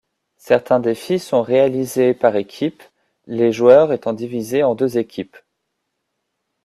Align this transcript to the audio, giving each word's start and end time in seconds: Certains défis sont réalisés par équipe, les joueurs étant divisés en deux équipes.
Certains 0.39 0.79
défis 0.79 1.19
sont 1.19 1.43
réalisés 1.43 2.15
par 2.15 2.35
équipe, 2.35 2.81
les 3.27 3.51
joueurs 3.51 3.93
étant 3.93 4.13
divisés 4.13 4.63
en 4.63 4.73
deux 4.73 4.97
équipes. 4.97 5.37